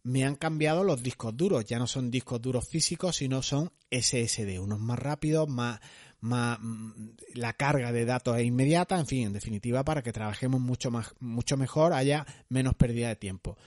Me 0.03 0.25
han 0.25 0.37
cambiado 0.37 0.85
los 0.85 1.03
discos 1.03 1.37
duros, 1.37 1.65
ya 1.65 1.79
no 1.79 1.87
son 1.87 2.11
discos 2.11 2.41
duros 2.41 2.69
físicos, 2.69 3.17
sino 3.17 3.43
son 3.43 3.73
SSD, 3.91 4.61
unos 4.61 4.79
más 4.79 4.99
rápidos, 4.99 5.49
más, 5.49 5.81
más 6.21 6.59
mm, 6.61 7.11
la 7.35 7.55
carga 7.55 7.91
de 7.91 8.05
datos 8.05 8.39
es 8.39 8.45
inmediata, 8.45 8.99
en 8.99 9.07
fin, 9.07 9.27
en 9.27 9.33
definitiva, 9.33 9.85
para 9.85 10.03
que 10.03 10.13
trabajemos 10.13 10.61
mucho 10.61 10.91
más, 10.91 11.13
mucho 11.19 11.57
mejor, 11.57 11.93
haya 11.93 12.25
menos 12.49 12.75
pérdida 12.75 13.09
de 13.09 13.17
tiempo. 13.17 13.59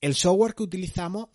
El 0.00 0.14
software 0.14 0.54
que 0.54 0.62
utilizamos 0.62 1.28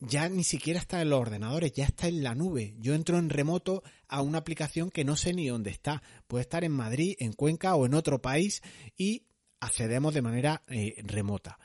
ya 0.00 0.28
ni 0.28 0.44
siquiera 0.44 0.80
está 0.80 1.00
en 1.00 1.10
los 1.10 1.20
ordenadores, 1.20 1.72
ya 1.72 1.84
está 1.84 2.08
en 2.08 2.22
la 2.22 2.34
nube. 2.34 2.74
Yo 2.78 2.94
entro 2.94 3.18
en 3.18 3.30
remoto 3.30 3.82
a 4.08 4.22
una 4.22 4.38
aplicación 4.38 4.90
que 4.90 5.04
no 5.04 5.16
sé 5.16 5.32
ni 5.32 5.48
dónde 5.48 5.70
está. 5.70 6.02
Puede 6.26 6.42
estar 6.42 6.64
en 6.64 6.72
Madrid, 6.72 7.16
en 7.18 7.32
Cuenca 7.32 7.74
o 7.74 7.86
en 7.86 7.94
otro 7.94 8.20
país 8.20 8.62
y 8.96 9.26
accedemos 9.66 10.14
de 10.14 10.22
manera 10.22 10.62
eh, 10.68 10.94
remota. 11.04 11.58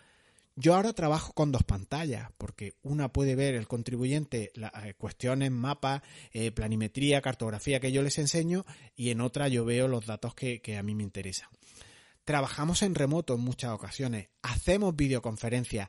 Yo 0.56 0.75
ahora 0.75 0.91
trabajo 0.91 1.32
con 1.32 1.53
dos 1.53 1.63
pantallas, 1.63 2.32
porque 2.38 2.74
una 2.82 3.13
puede 3.13 3.36
ver 3.36 3.56
el 3.56 3.65
contribuyente 3.65 4.51
las 4.56 4.74
eh, 4.84 4.94
cuestiones, 4.94 5.51
mapas, 5.51 6.01
eh, 6.34 6.51
planimetría, 6.51 7.22
cartografía 7.22 7.79
que 7.79 7.94
yo 7.94 8.01
les 8.01 8.18
enseño, 8.18 8.65
y 8.96 9.12
en 9.12 9.22
otra 9.22 9.48
yo 9.48 9.63
veo 9.63 9.88
los 9.88 10.06
datos 10.06 10.36
que, 10.36 10.62
que 10.62 10.77
a 10.77 10.84
mí 10.84 10.96
me 10.96 11.03
interesan. 11.03 11.48
Trabajamos 12.25 12.82
en 12.82 12.94
remoto 12.94 13.36
en 13.36 13.39
muchas 13.39 13.72
ocasiones, 13.72 14.27
hacemos 14.41 14.96
videoconferencias, 14.96 15.88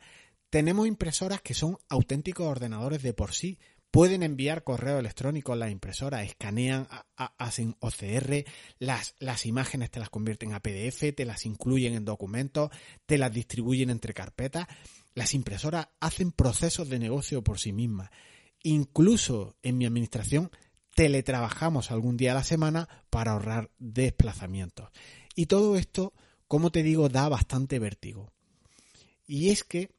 tenemos 0.51 0.87
impresoras 0.87 1.41
que 1.41 1.55
son 1.55 1.77
auténticos 1.89 2.47
ordenadores 2.47 3.03
de 3.03 3.13
por 3.13 3.35
sí, 3.35 3.59
pueden 3.91 4.23
enviar 4.23 4.63
correo 4.63 4.99
electrónico 4.99 5.53
a 5.53 5.57
la 5.57 5.71
impresora, 5.71 6.23
escanean, 6.23 6.87
hacen 7.17 7.77
OCR, 7.81 8.45
las, 8.79 9.15
las 9.19 9.47
imágenes 9.47 9.91
te 9.91 10.01
las 10.01 10.11
convierten 10.11 10.53
a 10.53 10.61
PDF, 10.61 11.15
te 11.15 11.25
las 11.25 11.45
incluyen 11.47 11.95
en 11.95 12.05
documentos, 12.05 12.71
te 13.07 13.19
las 13.19 13.33
distribuyen 13.33 13.91
entre 13.91 14.15
carpetas. 14.15 14.67
Las 15.15 15.35
impresoras 15.35 15.89
hacen 15.99 16.31
procesos 16.31 16.89
de 16.89 16.99
negocio 16.99 17.43
por 17.43 17.59
sí 17.59 17.73
mismas. 17.73 18.11
Incluso 18.63 19.57
en 19.63 19.79
mi 19.79 19.87
administración 19.87 20.51
teletrabajamos 20.95 21.91
algún 21.91 22.17
día 22.17 22.33
a 22.33 22.37
la 22.37 22.45
semana 22.45 22.89
para 23.11 23.33
ahorrar 23.33 23.71
desplazamientos. 23.79 24.91
Y 25.35 25.47
todo 25.47 25.77
esto, 25.77 26.13
como 26.47 26.71
te 26.71 26.83
digo, 26.83 27.09
da 27.09 27.29
bastante 27.29 27.79
vértigo. 27.79 28.33
Y 29.27 29.51
es 29.51 29.65
que 29.65 29.91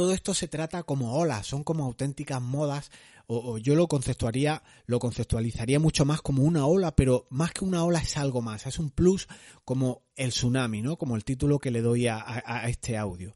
todo 0.00 0.14
esto 0.14 0.32
se 0.32 0.48
trata 0.48 0.82
como 0.84 1.18
olas, 1.18 1.46
son 1.46 1.62
como 1.62 1.84
auténticas 1.84 2.40
modas, 2.40 2.90
o, 3.26 3.58
yo 3.58 3.74
lo 3.74 3.86
conceptuaría, 3.86 4.62
lo 4.86 4.98
conceptualizaría 4.98 5.78
mucho 5.78 6.06
más 6.06 6.22
como 6.22 6.42
una 6.42 6.64
ola, 6.64 6.96
pero 6.96 7.26
más 7.28 7.52
que 7.52 7.66
una 7.66 7.84
ola 7.84 7.98
es 7.98 8.16
algo 8.16 8.40
más, 8.40 8.66
es 8.66 8.78
un 8.78 8.88
plus 8.88 9.28
como 9.62 10.06
el 10.16 10.30
tsunami, 10.30 10.80
¿no? 10.80 10.96
Como 10.96 11.16
el 11.16 11.24
título 11.24 11.58
que 11.58 11.70
le 11.70 11.82
doy 11.82 12.06
a, 12.06 12.64
este 12.66 12.96
audio. 12.96 13.34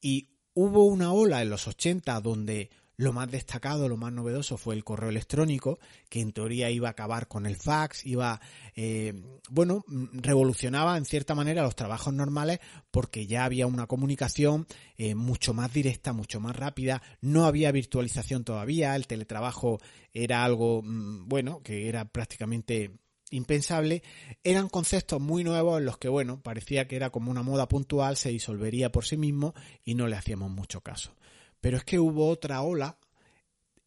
Y 0.00 0.30
hubo 0.54 0.86
una 0.86 1.12
ola 1.12 1.42
en 1.42 1.50
los 1.50 1.68
80 1.68 2.22
donde 2.22 2.70
lo 2.96 3.12
más 3.12 3.30
destacado, 3.30 3.88
lo 3.88 3.96
más 3.96 4.12
novedoso 4.12 4.56
fue 4.56 4.74
el 4.74 4.84
correo 4.84 5.10
electrónico, 5.10 5.78
que 6.08 6.20
en 6.20 6.32
teoría 6.32 6.70
iba 6.70 6.88
a 6.88 6.92
acabar 6.92 7.26
con 7.26 7.46
el 7.46 7.56
fax, 7.56 8.06
iba, 8.06 8.40
eh, 8.76 9.14
bueno, 9.50 9.84
revolucionaba 10.12 10.96
en 10.96 11.04
cierta 11.04 11.34
manera 11.34 11.62
los 11.62 11.76
trabajos 11.76 12.12
normales 12.12 12.60
porque 12.90 13.26
ya 13.26 13.44
había 13.44 13.66
una 13.66 13.86
comunicación 13.86 14.66
eh, 14.96 15.14
mucho 15.14 15.54
más 15.54 15.72
directa, 15.72 16.12
mucho 16.12 16.40
más 16.40 16.54
rápida, 16.54 17.02
no 17.20 17.46
había 17.46 17.72
virtualización 17.72 18.44
todavía, 18.44 18.94
el 18.94 19.06
teletrabajo 19.06 19.80
era 20.12 20.44
algo, 20.44 20.82
mm, 20.82 21.28
bueno, 21.28 21.62
que 21.62 21.88
era 21.88 22.04
prácticamente 22.04 22.92
impensable, 23.30 24.02
eran 24.44 24.68
conceptos 24.68 25.20
muy 25.20 25.42
nuevos 25.42 25.78
en 25.78 25.86
los 25.86 25.98
que, 25.98 26.08
bueno, 26.08 26.42
parecía 26.42 26.86
que 26.86 26.96
era 26.96 27.10
como 27.10 27.30
una 27.30 27.42
moda 27.42 27.66
puntual, 27.66 28.16
se 28.16 28.28
disolvería 28.28 28.92
por 28.92 29.06
sí 29.06 29.16
mismo 29.16 29.54
y 29.84 29.94
no 29.94 30.06
le 30.06 30.16
hacíamos 30.16 30.50
mucho 30.50 30.82
caso. 30.82 31.14
Pero 31.62 31.76
es 31.76 31.84
que 31.84 32.00
hubo 32.00 32.28
otra 32.28 32.60
ola 32.60 32.98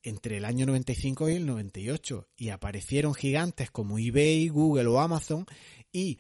entre 0.01 0.37
el 0.37 0.45
año 0.45 0.65
95 0.65 1.29
y 1.29 1.35
el 1.35 1.45
98 1.45 2.29
y 2.37 2.49
aparecieron 2.49 3.13
gigantes 3.13 3.69
como 3.69 3.99
eBay, 3.99 4.47
Google 4.47 4.87
o 4.87 5.01
Amazon 5.01 5.45
y 5.91 6.17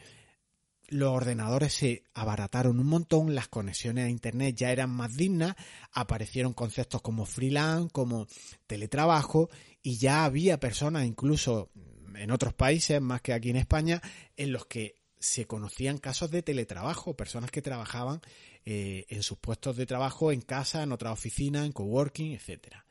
los 0.89 1.11
ordenadores 1.11 1.73
se 1.73 2.03
abarataron 2.13 2.77
un 2.77 2.87
montón, 2.87 3.33
las 3.33 3.47
conexiones 3.47 4.05
a 4.05 4.09
Internet 4.09 4.55
ya 4.57 4.71
eran 4.71 4.89
más 4.89 5.15
dignas, 5.15 5.55
aparecieron 5.93 6.53
conceptos 6.53 7.01
como 7.01 7.25
freelance, 7.25 7.89
como 7.93 8.27
teletrabajo 8.67 9.49
y 9.81 9.97
ya 9.97 10.25
había 10.25 10.59
personas 10.59 11.05
incluso 11.05 11.71
en 12.15 12.31
otros 12.31 12.53
países, 12.53 13.01
más 13.01 13.21
que 13.21 13.31
aquí 13.31 13.49
en 13.49 13.55
España, 13.55 14.01
en 14.35 14.51
los 14.51 14.65
que 14.65 15.04
se 15.25 15.47
conocían 15.47 15.97
casos 15.97 16.29
de 16.29 16.43
teletrabajo, 16.43 17.17
personas 17.17 17.49
que 17.49 17.63
trabajaban 17.63 18.21
eh, 18.63 19.05
en 19.09 19.23
sus 19.23 19.39
puestos 19.39 19.75
de 19.75 19.87
trabajo, 19.87 20.31
en 20.31 20.41
casa, 20.41 20.83
en 20.83 20.91
otra 20.91 21.11
oficina, 21.11 21.65
en 21.65 21.71
coworking, 21.71 22.33
etcétera. 22.33 22.85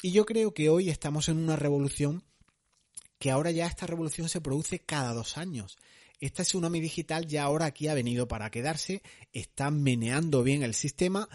Y 0.00 0.12
yo 0.12 0.24
creo 0.24 0.54
que 0.54 0.68
hoy 0.68 0.88
estamos 0.88 1.28
en 1.28 1.38
una 1.38 1.56
revolución 1.56 2.22
que 3.18 3.32
ahora 3.32 3.50
ya 3.50 3.66
esta 3.66 3.88
revolución 3.88 4.28
se 4.28 4.40
produce 4.40 4.78
cada 4.78 5.12
dos 5.12 5.36
años. 5.36 5.76
Esta 6.20 6.44
tsunami 6.44 6.78
digital 6.80 7.26
ya 7.26 7.42
ahora 7.42 7.66
aquí 7.66 7.88
ha 7.88 7.94
venido 7.94 8.28
para 8.28 8.50
quedarse, 8.50 9.02
está 9.32 9.72
meneando 9.72 10.44
bien 10.44 10.62
el 10.62 10.74
sistema 10.74 11.28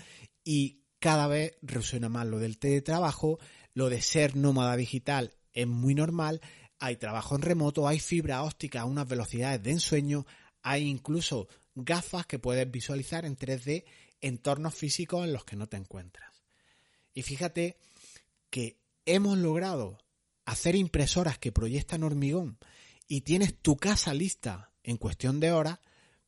y 0.46 0.84
cada 1.00 1.28
vez 1.28 1.58
resuena 1.62 2.08
más 2.08 2.26
lo 2.28 2.40
del 2.40 2.58
teletrabajo, 2.58 3.40
lo 3.74 3.90
de 3.90 4.02
ser 4.02 4.38
nómada 4.38 4.78
digital 4.78 5.36
es 5.52 5.68
muy 5.68 5.96
normal, 5.96 6.42
hay 6.84 6.98
trabajo 6.98 7.38
en 7.38 7.44
remoto, 7.44 7.88
hay 7.88 7.98
fibra 7.98 8.44
óptica 8.44 8.82
a 8.82 8.86
unas 8.86 9.08
velocidades 9.08 9.64
de 9.64 9.72
ensueño, 9.72 10.26
hay 10.64 10.90
incluso 10.90 11.48
gafas 11.76 12.26
que 12.26 12.40
puedes 12.40 12.70
visualizar 12.70 13.24
en 13.24 13.38
3D 13.38 13.86
entornos 14.20 14.76
físicos 14.76 15.24
en 15.24 15.32
los 15.32 15.46
que 15.46 15.56
no 15.56 15.68
te 15.68 15.78
encuentras. 15.78 16.44
Y 17.14 17.22
fíjate 17.22 17.78
que 18.50 18.82
hemos 19.06 19.38
logrado 19.38 19.98
hacer 20.44 20.76
impresoras 20.76 21.38
que 21.38 21.54
proyectan 21.54 22.04
hormigón 22.04 22.58
y 23.08 23.22
tienes 23.22 23.58
tu 23.58 23.78
casa 23.78 24.14
lista 24.14 24.74
en 24.84 24.98
cuestión 24.98 25.40
de 25.40 25.54
horas, 25.54 25.80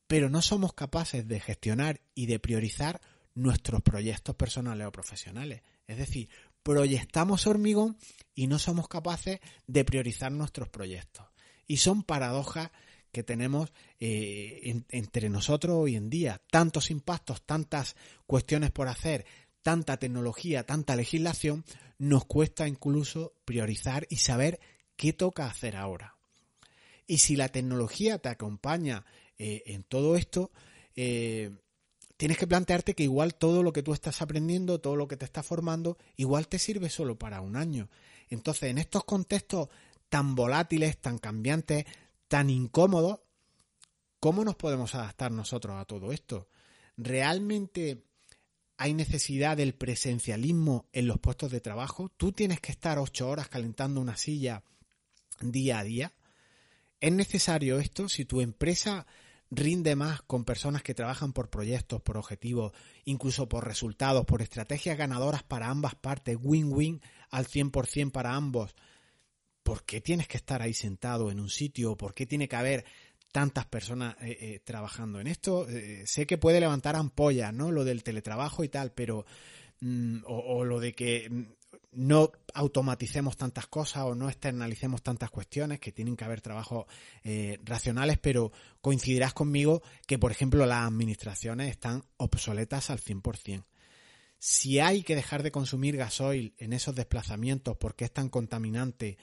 pero 0.06 0.30
no 0.30 0.40
somos 0.40 0.72
capaces 0.72 1.28
de 1.28 1.38
gestionar 1.38 2.00
y 2.14 2.24
de 2.24 2.38
priorizar 2.38 3.02
nuestros 3.34 3.82
proyectos 3.82 4.34
personales 4.36 4.86
o 4.86 4.92
profesionales. 4.92 5.60
Es 5.86 5.98
decir, 5.98 6.30
proyectamos 6.66 7.46
hormigón 7.46 7.96
y 8.34 8.48
no 8.48 8.58
somos 8.58 8.88
capaces 8.88 9.38
de 9.68 9.84
priorizar 9.84 10.32
nuestros 10.32 10.68
proyectos. 10.68 11.24
Y 11.68 11.76
son 11.76 12.02
paradojas 12.02 12.72
que 13.12 13.22
tenemos 13.22 13.72
eh, 14.00 14.82
entre 14.88 15.30
nosotros 15.30 15.76
hoy 15.76 15.94
en 15.94 16.10
día. 16.10 16.42
Tantos 16.50 16.90
impactos, 16.90 17.46
tantas 17.46 17.94
cuestiones 18.26 18.72
por 18.72 18.88
hacer, 18.88 19.26
tanta 19.62 19.96
tecnología, 19.98 20.64
tanta 20.64 20.96
legislación, 20.96 21.64
nos 21.98 22.24
cuesta 22.24 22.66
incluso 22.66 23.32
priorizar 23.44 24.08
y 24.10 24.16
saber 24.16 24.58
qué 24.96 25.12
toca 25.12 25.46
hacer 25.46 25.76
ahora. 25.76 26.16
Y 27.06 27.18
si 27.18 27.36
la 27.36 27.48
tecnología 27.48 28.18
te 28.18 28.28
acompaña 28.28 29.06
eh, 29.38 29.62
en 29.66 29.84
todo 29.84 30.16
esto, 30.16 30.50
eh, 30.96 31.52
tienes 32.16 32.38
que 32.38 32.46
plantearte 32.46 32.94
que 32.94 33.02
igual 33.02 33.34
todo 33.34 33.62
lo 33.62 33.72
que 33.72 33.82
tú 33.82 33.92
estás 33.92 34.22
aprendiendo, 34.22 34.80
todo 34.80 34.96
lo 34.96 35.08
que 35.08 35.16
te 35.16 35.24
estás 35.24 35.46
formando, 35.46 35.98
igual 36.16 36.48
te 36.48 36.58
sirve 36.58 36.88
solo 36.88 37.18
para 37.18 37.40
un 37.40 37.56
año. 37.56 37.88
Entonces, 38.28 38.70
en 38.70 38.78
estos 38.78 39.04
contextos 39.04 39.68
tan 40.08 40.34
volátiles, 40.34 40.98
tan 40.98 41.18
cambiantes, 41.18 41.84
tan 42.28 42.50
incómodo, 42.50 43.24
¿cómo 44.20 44.44
nos 44.44 44.56
podemos 44.56 44.94
adaptar 44.94 45.30
nosotros 45.30 45.76
a 45.76 45.84
todo 45.84 46.12
esto? 46.12 46.48
¿Realmente 46.96 48.04
hay 48.78 48.94
necesidad 48.94 49.56
del 49.56 49.74
presencialismo 49.74 50.88
en 50.92 51.06
los 51.06 51.18
puestos 51.18 51.50
de 51.50 51.60
trabajo? 51.60 52.10
¿Tú 52.16 52.32
tienes 52.32 52.60
que 52.60 52.72
estar 52.72 52.98
ocho 52.98 53.28
horas 53.28 53.48
calentando 53.48 54.00
una 54.00 54.16
silla 54.16 54.62
día 55.40 55.78
a 55.78 55.84
día? 55.84 56.12
¿Es 57.00 57.12
necesario 57.12 57.78
esto 57.78 58.08
si 58.08 58.24
tu 58.24 58.40
empresa 58.40 59.06
rinde 59.50 59.96
más 59.96 60.22
con 60.22 60.44
personas 60.44 60.82
que 60.82 60.94
trabajan 60.94 61.32
por 61.32 61.50
proyectos, 61.50 62.02
por 62.02 62.16
objetivos, 62.16 62.72
incluso 63.04 63.48
por 63.48 63.66
resultados, 63.66 64.24
por 64.24 64.42
estrategias 64.42 64.98
ganadoras 64.98 65.42
para 65.42 65.68
ambas 65.68 65.94
partes, 65.94 66.36
win-win 66.40 67.00
al 67.30 67.46
100% 67.46 68.10
para 68.10 68.34
ambos? 68.34 68.74
¿por 69.66 69.82
qué 69.82 70.00
tienes 70.00 70.28
que 70.28 70.36
estar 70.36 70.62
ahí 70.62 70.72
sentado 70.72 71.28
en 71.28 71.40
un 71.40 71.50
sitio? 71.50 71.96
¿Por 71.96 72.14
qué 72.14 72.24
tiene 72.24 72.48
que 72.48 72.54
haber 72.54 72.84
tantas 73.32 73.66
personas 73.66 74.14
eh, 74.22 74.38
eh, 74.40 74.60
trabajando 74.62 75.18
en 75.18 75.26
esto? 75.26 75.68
Eh, 75.68 76.04
sé 76.06 76.24
que 76.24 76.38
puede 76.38 76.60
levantar 76.60 76.94
ampollas, 76.94 77.52
¿no? 77.52 77.72
Lo 77.72 77.84
del 77.84 78.04
teletrabajo 78.04 78.64
y 78.64 78.68
tal, 78.68 78.92
pero... 78.92 79.26
Mm, 79.80 80.20
o, 80.24 80.64
lo 80.64 80.80
de 80.80 80.94
que 80.94 81.28
mm, 81.28 81.42
no 81.96 82.30
automaticemos 82.54 83.36
tantas 83.36 83.66
cosas 83.66 84.04
o 84.04 84.14
no 84.14 84.28
externalicemos 84.28 85.02
tantas 85.02 85.30
cuestiones, 85.30 85.80
que 85.80 85.92
tienen 85.92 86.16
que 86.16 86.24
haber 86.24 86.40
trabajos 86.40 86.86
racionales, 87.64 88.18
pero 88.18 88.52
coincidirás 88.80 89.32
conmigo 89.32 89.82
que, 90.06 90.18
por 90.18 90.30
ejemplo, 90.30 90.64
las 90.66 90.86
administraciones 90.86 91.70
están 91.70 92.04
obsoletas 92.18 92.90
al 92.90 93.00
100%. 93.00 93.64
Si 94.38 94.78
hay 94.78 95.02
que 95.02 95.16
dejar 95.16 95.42
de 95.42 95.50
consumir 95.50 95.96
gasoil 95.96 96.54
en 96.58 96.72
esos 96.72 96.94
desplazamientos 96.94 97.76
porque 97.78 98.04
es 98.04 98.12
tan 98.12 98.28
contaminante 98.28 99.16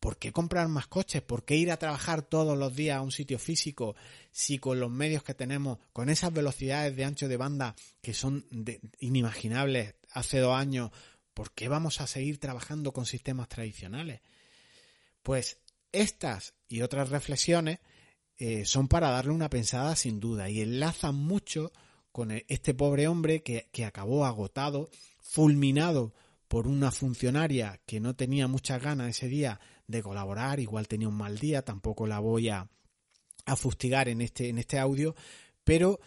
¿por 0.00 0.16
qué 0.16 0.32
comprar 0.32 0.66
más 0.68 0.86
coches? 0.86 1.22
¿Por 1.22 1.44
qué 1.44 1.56
ir 1.56 1.70
a 1.70 1.76
trabajar 1.76 2.22
todos 2.22 2.58
los 2.58 2.74
días 2.74 2.96
a 2.96 3.02
un 3.02 3.12
sitio 3.12 3.38
físico 3.38 3.94
si 4.32 4.58
con 4.58 4.80
los 4.80 4.90
medios 4.90 5.22
que 5.22 5.34
tenemos, 5.34 5.78
con 5.92 6.08
esas 6.08 6.32
velocidades 6.32 6.96
de 6.96 7.04
ancho 7.04 7.28
de 7.28 7.36
banda 7.36 7.76
que 8.00 8.14
son 8.14 8.46
inimaginables 8.98 9.94
hace 10.12 10.38
dos 10.38 10.56
años, 10.56 10.90
¿por 11.40 11.52
qué 11.52 11.68
vamos 11.68 12.02
a 12.02 12.06
seguir 12.06 12.38
trabajando 12.38 12.92
con 12.92 13.06
sistemas 13.06 13.48
tradicionales? 13.48 14.20
Pues 15.22 15.56
estas 15.90 16.52
y 16.68 16.82
otras 16.82 17.08
reflexiones 17.08 17.78
eh, 18.36 18.66
son 18.66 18.88
para 18.88 19.08
darle 19.08 19.32
una 19.32 19.48
pensada 19.48 19.96
sin 19.96 20.20
duda 20.20 20.50
y 20.50 20.60
enlazan 20.60 21.14
mucho 21.14 21.72
con 22.12 22.30
este 22.30 22.74
pobre 22.74 23.08
hombre 23.08 23.42
que, 23.42 23.70
que 23.72 23.86
acabó 23.86 24.26
agotado, 24.26 24.90
fulminado 25.18 26.12
por 26.46 26.68
una 26.68 26.90
funcionaria 26.90 27.80
que 27.86 28.00
no 28.00 28.14
tenía 28.14 28.46
muchas 28.46 28.82
ganas 28.82 29.08
ese 29.08 29.28
día 29.28 29.60
de 29.86 30.02
colaborar, 30.02 30.60
igual 30.60 30.88
tenía 30.88 31.08
un 31.08 31.16
mal 31.16 31.38
día, 31.38 31.62
tampoco 31.62 32.06
la 32.06 32.18
voy 32.18 32.50
a, 32.50 32.68
a 33.46 33.56
fustigar 33.56 34.10
en 34.10 34.20
este, 34.20 34.50
en 34.50 34.58
este 34.58 34.78
audio, 34.78 35.14
pero 35.64 36.00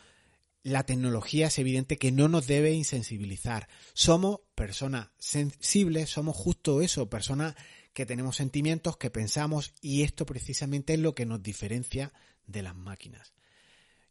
la 0.64 0.86
tecnología 0.86 1.48
es 1.48 1.60
evidente 1.60 1.98
que 1.98 2.12
no 2.12 2.30
nos 2.30 2.48
debe 2.48 2.72
insensibilizar. 2.72 3.68
Somos 3.94 4.40
personas 4.56 5.10
sensibles, 5.20 6.10
somos 6.10 6.38
justo 6.38 6.82
eso, 6.82 7.10
personas 7.10 7.56
que 7.94 8.06
tenemos 8.06 8.38
sentimientos, 8.38 8.98
que 8.98 9.12
pensamos 9.12 9.74
y 9.82 10.04
esto 10.04 10.26
precisamente 10.26 10.94
es 10.94 11.00
lo 11.00 11.14
que 11.14 11.26
nos 11.26 11.44
diferencia 11.44 12.14
de 12.48 12.64
las 12.64 12.76
máquinas. 12.76 13.34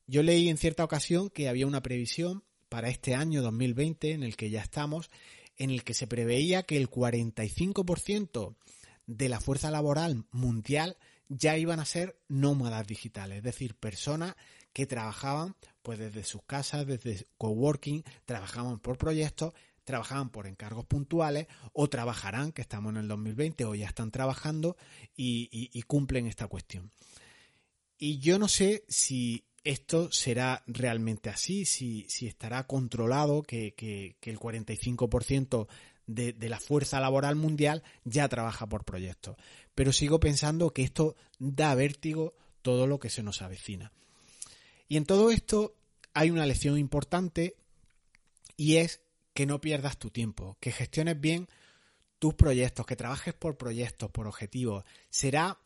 Yo 0.07 0.23
leí 0.23 0.49
en 0.49 0.59
cierta 0.59 0.85
ocasión 0.85 1.31
que 1.31 1.49
había 1.49 1.67
una 1.67 1.83
previsión 1.83 2.45
para 2.69 2.91
este 2.91 3.15
año 3.15 3.43
2020 3.43 4.13
en 4.13 4.23
el 4.23 4.37
que 4.37 4.51
ya 4.51 4.61
estamos, 4.61 5.11
en 5.57 5.71
el 5.71 5.85
que 5.85 5.95
se 5.95 6.07
preveía 6.07 6.65
que 6.65 6.77
el 6.77 6.91
45% 6.91 8.57
de 9.07 9.29
la 9.29 9.41
fuerza 9.41 9.71
laboral 9.71 10.25
mundial 10.31 10.99
ya 11.29 11.57
iban 11.57 11.81
a 11.81 11.87
ser 11.87 12.19
nómadas 12.29 12.87
digitales, 12.87 13.39
es 13.39 13.45
decir, 13.45 13.75
personas 13.75 14.37
que 14.73 14.87
trabajaban 14.87 15.55
pues 15.83 15.99
desde 15.99 16.25
sus 16.25 16.43
casas, 16.45 16.87
desde 16.87 17.27
coworking, 17.39 18.05
trabajaban 18.25 18.79
por 18.79 18.99
proyectos, 18.99 19.53
trabajaban 19.85 20.31
por 20.31 20.47
encargos 20.47 20.87
puntuales 20.87 21.47
o 21.73 21.89
trabajarán, 21.89 22.53
que 22.53 22.63
estamos 22.63 22.93
en 22.93 22.99
el 22.99 23.09
2020 23.09 23.65
o 23.65 23.75
ya 23.75 23.87
están 23.87 24.11
trabajando 24.11 24.77
y, 25.17 25.83
cumplen 25.87 26.27
esta 26.27 26.47
cuestión. 26.47 26.93
Y 27.99 28.19
yo 28.19 28.39
no 28.39 28.49
sé 28.49 28.85
si 28.89 29.45
esto 29.65 30.11
será 30.11 30.63
realmente 30.67 31.31
así, 31.31 31.65
si, 31.65 32.07
estará 32.27 32.67
controlado 32.67 33.43
que, 33.43 33.75
el 34.23 34.39
45% 34.39 35.67
de, 36.07 36.33
de, 36.33 36.49
la 36.49 36.59
fuerza 36.59 37.01
laboral 37.01 37.37
mundial 37.37 37.83
ya 38.05 38.29
trabaja 38.29 38.69
por 38.69 38.85
proyectos. 38.85 39.37
Pero 39.75 39.93
sigo 39.93 40.21
pensando 40.21 40.71
que 40.71 40.83
esto 40.83 41.17
da 41.39 41.75
vértigo 41.75 42.35
todo 42.63 42.87
lo 42.87 42.99
que 42.99 43.11
se 43.11 43.23
nos 43.23 43.43
avecina. 43.43 43.93
Y 44.93 44.99
en 44.99 45.07
todo 45.07 45.31
esto 45.31 45.75
hay 46.13 46.29
una 46.29 46.45
lección 46.45 46.77
importante 46.77 47.57
y 48.59 48.77
es 48.77 49.01
que 49.33 49.47
no 49.47 49.59
pierdas 49.59 49.99
tu 49.99 50.11
tiempo, 50.11 50.59
que 50.61 50.71
gestiones 50.71 51.19
bien 51.19 51.49
tus 52.19 52.35
proyectos, 52.35 52.85
que 52.85 52.95
trabajes 52.95 53.33
por 53.33 53.57
proyectos, 53.57 54.11
por 54.11 54.27
objetivos. 54.27 54.85
Será 55.09 55.59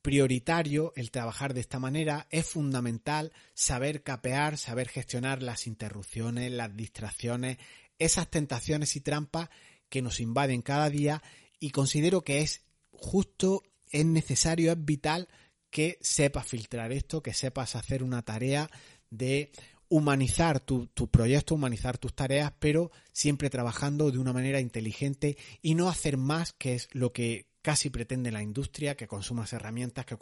prioritario 0.00 0.94
el 0.96 1.10
trabajar 1.10 1.52
de 1.52 1.60
esta 1.60 1.78
manera, 1.78 2.26
es 2.30 2.46
fundamental 2.46 3.34
saber 3.52 4.02
capear, 4.02 4.56
saber 4.56 4.88
gestionar 4.88 5.42
las 5.42 5.66
interrupciones, 5.66 6.50
las 6.50 6.74
distracciones, 6.74 7.58
esas 7.98 8.30
tentaciones 8.30 8.96
y 8.96 9.02
trampas 9.02 9.50
que 9.90 10.00
nos 10.00 10.20
invaden 10.20 10.62
cada 10.62 10.88
día 10.88 11.22
y 11.58 11.68
considero 11.68 12.24
que 12.24 12.40
es 12.40 12.62
justo, 12.92 13.62
es 13.90 14.06
necesario, 14.06 14.72
es 14.72 14.82
vital 14.82 15.28
que 15.70 15.98
sepas 16.00 16.46
filtrar 16.46 16.92
esto, 16.92 17.22
que 17.22 17.34
sepas 17.34 17.76
hacer 17.76 18.02
una 18.02 18.22
tarea 18.22 18.68
de 19.10 19.52
humanizar 19.88 20.60
tu, 20.60 20.88
proyecto, 21.10 21.56
humanizar 21.56 21.98
tus 21.98 22.14
tareas, 22.14 22.52
pero 22.60 22.92
siempre 23.12 23.50
trabajando 23.50 24.10
de 24.10 24.18
una 24.18 24.32
manera 24.32 24.60
inteligente 24.60 25.36
y 25.62 25.74
no 25.74 25.88
hacer 25.88 26.16
más, 26.16 26.52
que 26.52 26.74
es 26.76 26.88
lo 26.92 27.12
que 27.12 27.46
casi 27.60 27.90
pretende 27.90 28.30
la 28.30 28.42
industria, 28.42 28.96
que 28.96 29.08
consumas 29.08 29.52
herramientas, 29.52 30.06
que, 30.06 30.16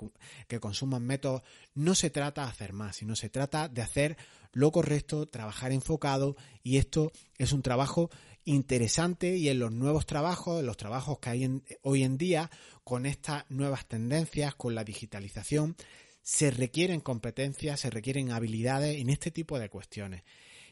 que 0.49 0.59
consumas 0.59 1.03
métodos. 1.03 1.43
No 1.75 1.95
se 1.95 2.09
trata 2.09 2.45
de 2.45 2.49
hacer 2.49 2.73
más, 2.73 2.97
sino 2.97 3.15
se 3.15 3.29
trata 3.29 3.69
de 3.69 3.83
hacer 3.83 4.17
lo 4.53 4.73
correcto, 4.73 5.27
trabajar 5.27 5.73
enfocado 5.73 6.37
y 6.63 6.79
esto 6.79 7.13
es 7.37 7.53
un 7.53 7.63
trabajo 7.63 8.11
interesante 8.49 9.37
y 9.37 9.49
en 9.49 9.59
los 9.59 9.73
nuevos 9.73 10.07
trabajos, 10.07 10.61
en 10.61 10.67
los 10.67 10.77
trabajos 10.77 11.19
que 11.19 11.31
hay 11.31 11.63
hoy 11.83 12.03
en 12.03 12.17
día, 12.17 12.51
con 12.83 13.05
estas 13.05 13.45
nuevas 13.51 13.87
tendencias, 13.87 14.55
con 14.55 14.75
la 14.75 14.85
digitalización, 14.85 15.77
se 16.23 16.51
requieren 16.51 17.01
competencias, 17.01 17.81
se 17.81 17.91
requieren 17.91 18.31
habilidades 18.31 18.99
en 18.99 19.11
este 19.11 19.31
tipo 19.31 19.59
de 19.59 19.69
cuestiones. 19.69 20.23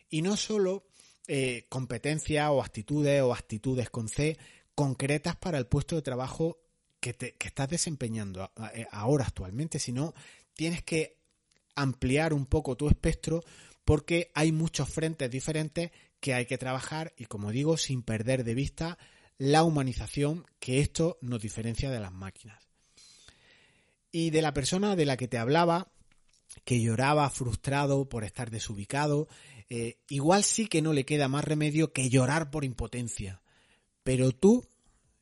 Y 0.08 0.22
no 0.22 0.36
solo 0.36 0.86
eh, 1.28 1.66
competencias 1.68 2.48
o 2.50 2.62
actitudes 2.62 3.20
o 3.20 3.34
actitudes 3.34 3.90
con 3.90 4.08
C 4.08 4.38
concretas 4.74 5.36
para 5.36 5.58
el 5.58 5.66
puesto 5.66 5.96
de 5.96 6.02
trabajo 6.02 6.58
que, 6.98 7.14
que 7.14 7.48
estás 7.48 7.68
desempeñando 7.68 8.50
ahora 8.90 9.26
actualmente, 9.26 9.78
sino 9.78 10.14
tienes 10.54 10.82
que 10.82 11.18
ampliar 11.74 12.32
un 12.32 12.46
poco 12.46 12.76
tu 12.76 12.88
espectro 12.88 13.42
porque 13.84 14.30
hay 14.34 14.50
muchos 14.50 14.88
frentes 14.88 15.30
diferentes 15.30 15.90
que 16.20 16.34
hay 16.34 16.46
que 16.46 16.58
trabajar 16.58 17.12
y 17.16 17.26
como 17.26 17.50
digo, 17.50 17.76
sin 17.76 18.02
perder 18.02 18.44
de 18.44 18.54
vista 18.54 18.98
la 19.38 19.62
humanización 19.62 20.46
que 20.58 20.80
esto 20.80 21.18
nos 21.20 21.42
diferencia 21.42 21.90
de 21.90 22.00
las 22.00 22.12
máquinas. 22.12 22.66
Y 24.10 24.30
de 24.30 24.42
la 24.42 24.54
persona 24.54 24.96
de 24.96 25.04
la 25.04 25.16
que 25.16 25.28
te 25.28 25.38
hablaba, 25.38 25.92
que 26.64 26.80
lloraba 26.80 27.28
frustrado 27.28 28.08
por 28.08 28.24
estar 28.24 28.50
desubicado, 28.50 29.28
eh, 29.68 29.98
igual 30.08 30.44
sí 30.44 30.68
que 30.68 30.80
no 30.80 30.92
le 30.92 31.04
queda 31.04 31.28
más 31.28 31.44
remedio 31.44 31.92
que 31.92 32.08
llorar 32.08 32.50
por 32.50 32.64
impotencia. 32.64 33.42
Pero 34.02 34.32
tú, 34.32 34.68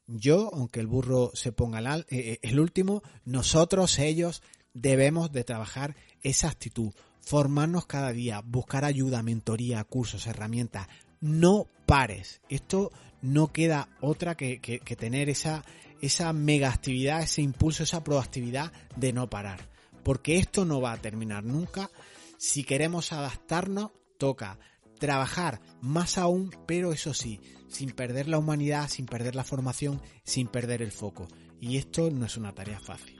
yo, 0.06 0.50
aunque 0.52 0.80
el 0.80 0.86
burro 0.86 1.32
se 1.34 1.50
ponga 1.50 1.78
el, 1.78 1.86
eh, 1.86 2.04
eh, 2.10 2.38
el 2.42 2.60
último, 2.60 3.02
nosotros, 3.24 3.98
ellos, 3.98 4.42
debemos 4.74 5.32
de 5.32 5.44
trabajar 5.44 5.96
esa 6.22 6.48
actitud, 6.48 6.92
formarnos 7.24 7.86
cada 7.86 8.12
día, 8.12 8.42
buscar 8.44 8.84
ayuda, 8.84 9.22
mentoría, 9.22 9.82
cursos, 9.84 10.26
herramientas. 10.26 10.88
No 11.20 11.66
pares. 11.86 12.40
Esto 12.48 12.92
no 13.22 13.52
queda 13.52 13.88
otra 14.00 14.36
que, 14.36 14.58
tener 14.98 15.30
esa, 15.30 15.64
esa 16.00 16.32
mega 16.32 16.68
actividad, 16.68 17.22
ese 17.22 17.42
impulso, 17.42 17.82
esa 17.82 18.04
proactividad 18.04 18.72
de 18.96 19.12
no 19.12 19.30
parar. 19.30 19.70
Porque 20.02 20.36
esto 20.36 20.64
no 20.64 20.80
va 20.80 20.92
a 20.92 21.00
terminar 21.00 21.44
nunca. 21.44 21.90
Si 22.36 22.64
queremos 22.64 23.12
adaptarnos, 23.12 23.92
toca 24.18 24.58
trabajar 24.98 25.60
más 25.80 26.18
aún, 26.18 26.54
pero 26.66 26.92
eso 26.92 27.14
sí, 27.14 27.40
sin 27.68 27.90
perder 27.90 28.28
la 28.28 28.38
humanidad, 28.38 28.88
sin 28.88 29.06
perder 29.06 29.34
la 29.34 29.44
formación, 29.44 30.00
sin 30.24 30.46
perder 30.46 30.82
el 30.82 30.92
foco. 30.92 31.26
Y 31.60 31.78
esto 31.78 32.10
no 32.10 32.26
es 32.26 32.36
una 32.36 32.54
tarea 32.54 32.80
fácil. 32.80 33.16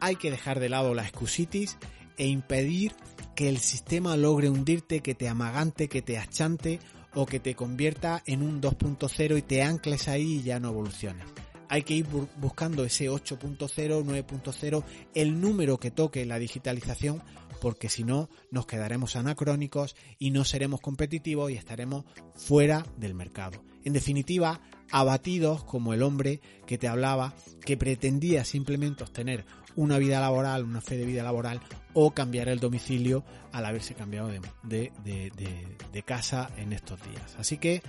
Hay 0.00 0.16
que 0.16 0.30
dejar 0.30 0.60
de 0.60 0.68
lado 0.68 0.94
la 0.94 1.02
excusitis 1.02 1.78
e 2.20 2.26
impedir 2.26 2.92
que 3.34 3.48
el 3.48 3.56
sistema 3.56 4.14
logre 4.14 4.50
hundirte, 4.50 5.00
que 5.00 5.14
te 5.14 5.26
amagante, 5.26 5.88
que 5.88 6.02
te 6.02 6.18
achante 6.18 6.78
o 7.14 7.24
que 7.24 7.40
te 7.40 7.54
convierta 7.54 8.22
en 8.26 8.42
un 8.42 8.60
2.0 8.60 9.38
y 9.38 9.42
te 9.42 9.62
ancles 9.62 10.06
ahí 10.06 10.34
y 10.34 10.42
ya 10.42 10.60
no 10.60 10.68
evoluciones. 10.68 11.24
Hay 11.70 11.82
que 11.82 11.94
ir 11.94 12.06
buscando 12.36 12.84
ese 12.84 13.08
8.0, 13.08 14.04
9.0, 14.04 14.84
el 15.14 15.40
número 15.40 15.78
que 15.78 15.90
toque 15.90 16.26
la 16.26 16.38
digitalización, 16.38 17.22
porque 17.58 17.88
si 17.88 18.04
no 18.04 18.28
nos 18.50 18.66
quedaremos 18.66 19.16
anacrónicos 19.16 19.96
y 20.18 20.30
no 20.30 20.44
seremos 20.44 20.82
competitivos 20.82 21.50
y 21.50 21.54
estaremos 21.54 22.04
fuera 22.34 22.84
del 22.98 23.14
mercado. 23.14 23.64
En 23.82 23.94
definitiva, 23.94 24.60
abatidos 24.90 25.64
como 25.64 25.94
el 25.94 26.02
hombre 26.02 26.42
que 26.66 26.76
te 26.76 26.86
hablaba, 26.86 27.34
que 27.64 27.78
pretendía 27.78 28.44
simplemente 28.44 29.04
obtener 29.04 29.46
una 29.76 29.98
vida 29.98 30.20
laboral, 30.20 30.64
una 30.64 30.80
fe 30.80 30.96
de 30.96 31.04
vida 31.04 31.22
laboral 31.22 31.60
o 31.94 32.12
cambiar 32.12 32.48
el 32.48 32.60
domicilio 32.60 33.24
al 33.52 33.64
haberse 33.64 33.94
cambiado 33.94 34.28
de, 34.62 34.92
de, 35.02 36.02
casa 36.02 36.50
en 36.56 36.72
estos 36.72 37.00
días. 37.02 37.36
Así 37.38 37.58
que 37.58 37.82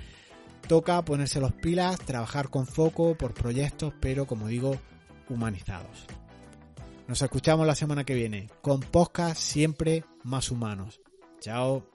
toca 0.68 1.04
ponerse 1.04 1.40
los 1.40 1.54
pilas, 1.54 2.00
trabajar 2.00 2.50
con 2.50 2.68
foco 2.68 3.16
por 3.16 3.34
proyectos, 3.34 3.94
pero 4.00 4.26
como 4.26 4.48
digo, 4.48 4.78
humanizados. 5.30 6.06
Nos 7.08 7.22
escuchamos 7.22 7.68
la 7.68 7.76
semana 7.76 8.04
que 8.04 8.14
viene 8.14 8.50
con 8.62 8.80
podcast 8.80 9.38
siempre 9.38 10.06
más 10.24 10.52
humanos. 10.52 11.02
Chao. 11.40 11.91